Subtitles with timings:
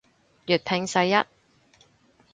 [0.47, 1.13] 粵拼世一